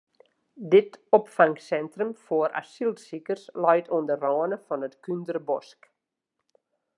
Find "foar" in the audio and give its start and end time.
2.25-2.51